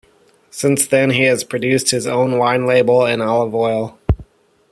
Since 0.49 0.87
then, 0.87 1.11
he 1.11 1.25
has 1.25 1.43
produced 1.43 1.91
his 1.91 2.07
own 2.07 2.39
wine 2.39 2.65
label 2.65 3.05
and 3.05 3.21
olive 3.21 3.53
oil. 3.53 3.99